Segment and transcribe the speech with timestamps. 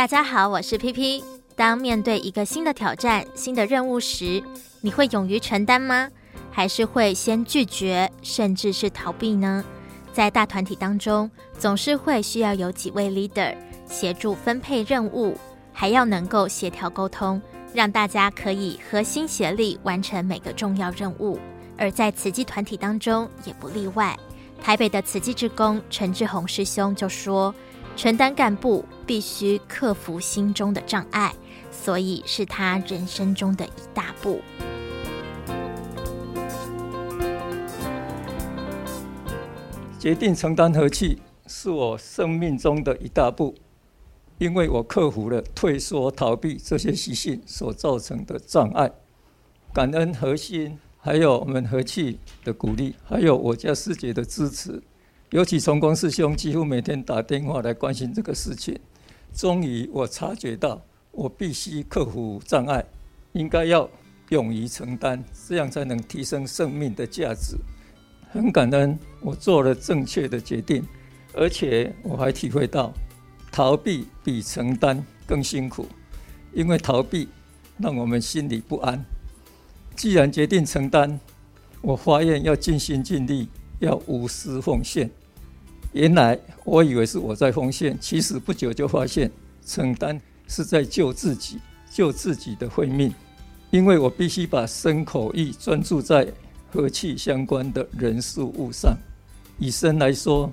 [0.00, 1.22] 大家好，我是 PP。
[1.54, 4.42] 当面对一个新的挑战、新的任务时，
[4.80, 6.08] 你会勇于承担吗？
[6.50, 9.62] 还是会先拒绝，甚至是逃避呢？
[10.10, 13.54] 在大团体当中，总是会需要有几位 leader
[13.84, 15.36] 协助分配任务，
[15.70, 17.38] 还要能够协调沟通，
[17.74, 21.38] 让大家可以合心协力完成每个重要任务。
[21.76, 24.18] 而在慈济团体当中也不例外。
[24.62, 27.54] 台北的慈济志工陈志宏师兄就说
[27.96, 31.34] ：“承担干部必须克服心中的障碍，
[31.70, 34.40] 所以是他人生中的一大步。”
[39.98, 43.54] 决定承担和气是我生命中的一大步，
[44.38, 48.90] 因为我克服了退缩、逃避这些习性所造成的障碍，
[49.74, 50.78] 感恩核心。
[51.02, 54.82] 还有我们和气的鼓励，还有我家师姐的支持，
[55.30, 58.76] 尤其崇光师兄几乎每天打电话来关心这个事情。
[59.32, 60.82] 终于我察觉到，
[61.12, 62.84] 我必须克服障碍，
[63.32, 63.88] 应该要
[64.30, 67.56] 勇于承担，这样才能提升生命的价值。
[68.32, 70.84] 很感恩我做了正确的决定，
[71.32, 72.92] 而且我还体会到，
[73.52, 75.86] 逃避比承担更辛苦，
[76.52, 77.28] 因为逃避
[77.78, 79.04] 让我们心里不安。
[79.94, 81.20] 既然决定承担，
[81.82, 85.08] 我发愿要尽心尽力，要无私奉献。
[85.92, 89.30] 原来我以为是我在奉献，其实不久就发现
[89.66, 91.58] 承担是在救自己，
[91.90, 93.12] 救自己的慧命。
[93.70, 96.26] 因为我必须把身口意专注在
[96.72, 98.96] 和气相关的人事物上。
[99.58, 100.52] 以身来说，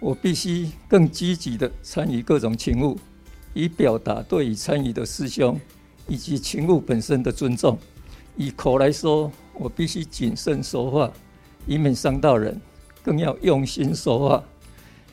[0.00, 2.98] 我必须更积极地参与各种勤务，
[3.54, 5.58] 以表达对于参与的师兄
[6.06, 7.78] 以及勤务本身的尊重。
[8.36, 11.10] 以口来说，我必须谨慎说话，
[11.66, 12.54] 以免伤到人；
[13.02, 14.44] 更要用心说话，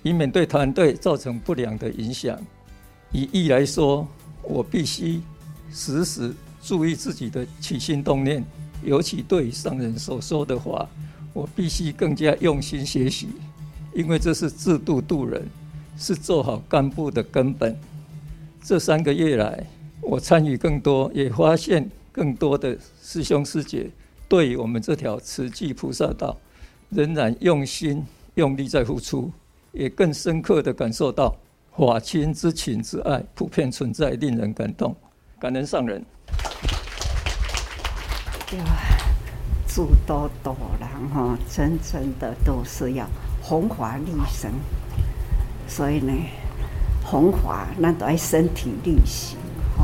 [0.06, 2.40] 以免对团队造成不良的影响。
[3.12, 4.08] 以意来说，
[4.44, 5.20] 我必须
[5.72, 6.32] 时时
[6.62, 8.46] 注意自己的起心动念，
[8.84, 10.88] 尤其对上人所说的话，
[11.34, 13.30] 我必须更加用心学习，
[13.96, 15.44] 因为这是制度度人，
[15.98, 17.76] 是做好干部的根本。
[18.62, 19.66] 这三个月来，
[20.02, 21.90] 我参与更多，也发现。
[22.12, 23.92] 更多的师兄师姐
[24.30, 26.38] 对于我们这条慈济菩萨道，
[26.90, 29.30] 仍然用心用力在付出，
[29.76, 31.36] 也更深刻的感受到
[31.78, 34.96] 法亲之情之爱普遍存在，令人感动。
[35.40, 36.04] 感人上人。
[38.50, 38.66] 对啊，
[39.68, 43.06] 诸多多人哈，真正的都是要
[43.42, 44.50] 弘法利生，
[45.68, 46.14] 所以呢，
[47.04, 49.38] 弘法那都要身体力行。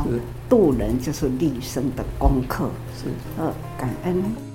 [0.05, 4.50] 是渡人就是立生的功课，是呃感恩。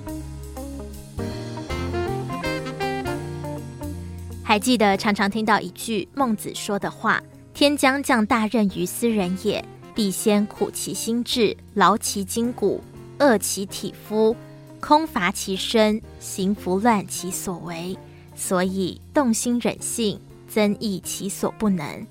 [4.56, 7.22] 还记得常常听到一句孟子说的话
[7.52, 9.62] ：“天将降大任于斯人也，
[9.94, 12.82] 必先苦其心志，劳其筋骨，
[13.18, 14.34] 饿其体肤，
[14.80, 17.94] 空乏其身，行拂乱其所为，
[18.34, 20.18] 所以动心忍性，
[20.48, 22.06] 增益其所不能。”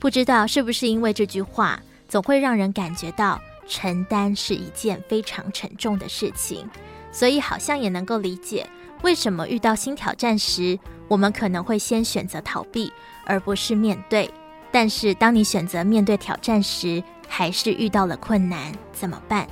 [0.00, 1.78] 不知道是不是因为这句话？
[2.08, 3.38] 总会让人感觉到
[3.68, 6.66] 承担是一件非常沉重的事情，
[7.12, 8.66] 所以好像也能够理解
[9.02, 10.78] 为什么遇到新挑战时，
[11.08, 12.92] 我们可能会先选择逃避，
[13.24, 14.30] 而不是面对。
[14.70, 19.46] 但是当你选择面对挑战时，还是遇到了困难，怎么办？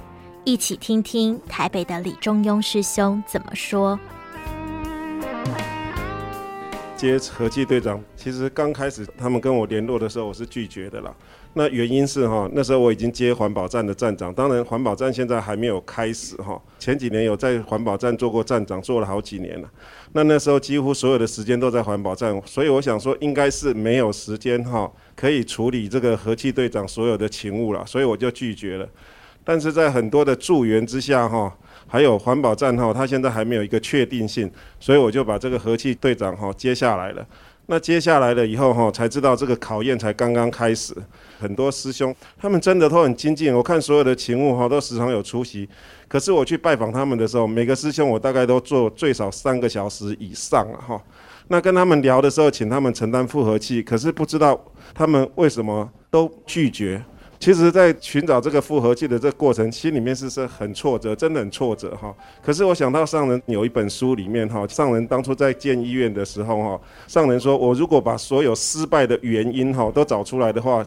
[0.45, 3.99] 一起听听台北的李中庸师兄怎么说。
[6.98, 11.14] 接和气队长，其实刚开始他们跟我联络的时候，我是拒绝的啦。
[11.54, 16.60] 那原因是哈，那时候我已经接环保站的站长，当然环保站现在还没有开始哈。
[16.76, 19.70] 前几年有在环保站做过站长，做了好几年了。
[20.12, 28.88] 那那时候几乎所有的时间都在环保站，所以我想说应该是没有时间哈，可以处理这个和气队长所有的勤务了，所以我就拒绝了。
[29.48, 31.50] 但是在很多的助缘之下哈，
[31.86, 37.26] 还有环保站哈，他现在还没有一个确定性，所以我就把这个和气队长哈接下来了。
[37.64, 40.95] 那接下来了以后哈，才知道这个考验才刚刚开始。
[41.41, 45.66] 很多师兄他们真的都很精进，我看所有的勤务哈都时常有出席。
[46.09, 51.03] 可是我去拜访他们的时候，每个师兄我大概都做最少三个小时以上了哈。
[51.48, 54.62] 那跟他们聊的时候，请他们承担复合器，可是不知道
[54.94, 57.03] 他们为什么都拒绝。
[57.41, 62.13] 其实，在寻找这个复合剂的这个过程，心里面是是很挫折，真的很挫折哈。
[62.43, 70.85] 可是我想到上人有一本书里面哈，上人当初在建医院的时候哈，上人说，我如果把所有失败的原因哈都找出来的话，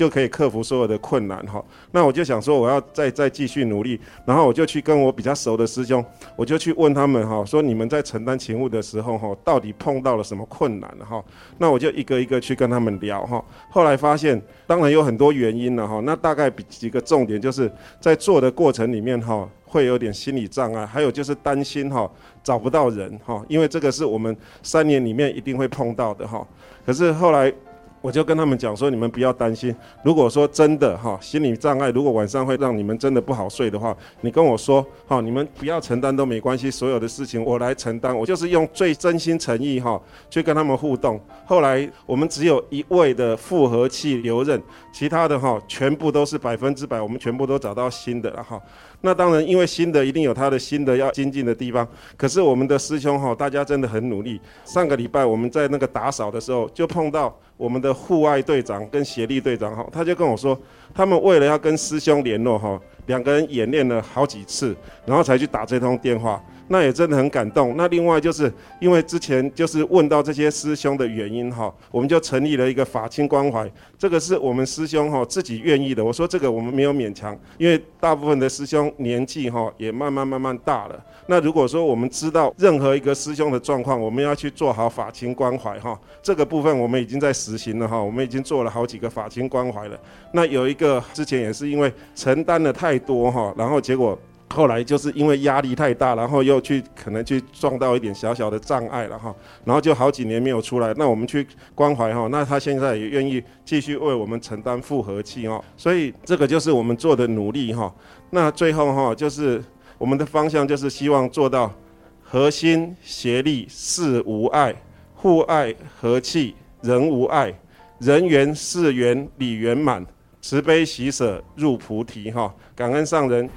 [0.00, 1.62] 就可以克服所有的困难哈。
[1.92, 6.02] 那我就想说，我要再再继续努力，然后我就去跟我比较熟的师兄，
[6.36, 11.22] 我就去问他们哈，说你们在承担勤务的时候哈，到底碰到了什么困难哈？
[11.58, 13.44] 那我就一个一个去跟他们聊哈。
[13.68, 16.00] 后来发现，当然有很多原因了哈。
[16.06, 17.70] 那大概比几个重点，就是
[18.00, 22.10] 在做的过程里面哈，会有点心理障碍，还有就是担心哈
[22.42, 26.42] 找不到人哈，因为这个是我们三年里面一定会碰到的哈。
[26.86, 27.52] 可是后来。
[28.00, 29.74] 我就跟他们讲说，你们不要担心。
[30.02, 38.16] 如果说真的哈，心理障碍，如果晚上会让你们真的不好睡的话，你跟我说，哈，你们不要承担都没关系，所有的事情我来承担。
[38.16, 40.00] 我就是用最真心诚意哈
[40.30, 41.20] 去跟他们互动。
[41.44, 44.60] 后来我们只有一位的复合器留任，
[44.92, 48.60] 其他的哈全部都是百分之百，我们全部都找到新的了哈。
[49.02, 51.86] 那当然，因为新的一定有他的新的要精进的地方。
[52.16, 54.40] 可是我们的师兄哈，大家真的很努力。
[54.64, 60.58] 上个礼拜我们在那个打扫的时候，就碰到我们的户外队长跟协力队长哈，他就跟我说，
[60.94, 64.74] 他们为了要跟师兄联络哈，两个人演练了好几次，
[65.06, 66.42] 然后才去打这通电话。
[66.72, 67.76] 那也真的很感动。
[67.76, 73.68] 那另外就是因为之前就是问到这些师兄的原因哈，我们就成立了一个法亲关怀。
[73.98, 76.04] 这个是我们师兄哈自己愿意的。
[76.04, 81.04] 我说这个我们没有勉强，因为大部分的师兄年纪哈也慢慢慢慢大了。
[81.26, 85.98] 那如果说我们知道任何一个师兄的状况，我们要去做好法亲关怀哈。
[86.22, 89.98] 这个部分我们已经在实行了哈，我们已经做了好几个法亲关怀了。
[90.32, 94.16] 那有一个之前也是因为承担了太多哈，然后结果。
[94.52, 99.32] 后来就是因为压力太大，然后又去可能去撞到一点小小的障碍了哈，
[99.64, 100.92] 然后就好几年没有出来。
[100.96, 107.94] 那我们去关怀哈，那他现在也愿意继续为我们承担复合器哦，所以这个就是我们做的努力哈。
[108.30, 109.62] 那最后哈，就是
[109.98, 111.72] 我们的方向就是希望做到
[112.20, 114.74] 合心协力事无碍，
[115.14, 117.54] 互爱和气人无碍，
[118.00, 120.04] 人圆事圆理圆满，
[120.42, 122.54] 慈悲喜舍入菩提哈。
[122.74, 123.48] 感恩上人。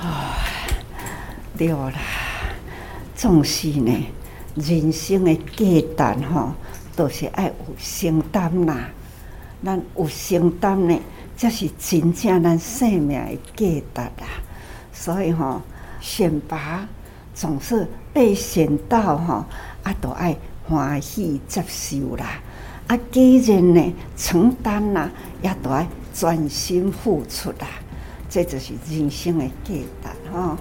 [0.00, 0.36] 啊，
[1.56, 1.92] 对啦，
[3.14, 4.06] 总是呢，
[4.54, 6.52] 人生的价值吼，
[6.94, 8.90] 都是爱有承担啦。
[9.64, 11.00] 咱有承担呢，
[11.36, 14.28] 才是真正咱生命的价值啦。
[14.92, 15.62] 所以吼，
[16.00, 16.86] 选拔
[17.34, 19.44] 总是被选到吼，
[19.82, 20.36] 啊，都爱
[20.68, 22.40] 欢喜接受啦。
[22.88, 25.10] 啊，既然呢承担啦，
[25.42, 27.68] 也都爱专心付出啦。
[28.28, 30.58] 这就是人生的价值哈。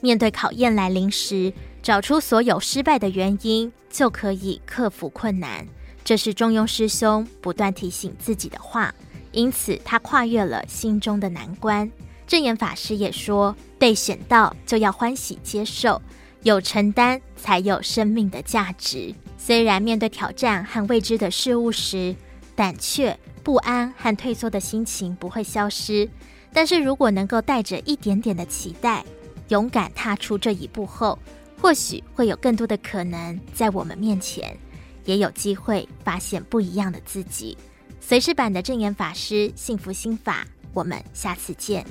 [0.00, 1.52] 面对考验来临时，
[1.82, 5.66] 找出所有失败的原因，就可以克服困难。
[6.04, 8.94] 这是中庸师兄不断提醒自己的话。
[9.32, 11.90] 因此，他跨越了心中的难关。
[12.26, 16.00] 证严法师也说：“被选到就要欢喜接受，
[16.44, 22.14] 有承担才有生命的价值。”虽然面对挑战和未知的事物时，
[22.54, 23.18] 胆怯。
[23.42, 26.08] 不安和退缩的心情不会消失，
[26.50, 29.04] 但是如果能够带着一点点的期待，
[29.48, 31.18] 勇敢踏出这一步后，
[31.60, 34.56] 或许会有更多的可能在我们面前，
[35.04, 37.54] 也有机会发现不一样的自己。
[38.00, 41.84] 随时版的证言法师幸福心法，我们下次见。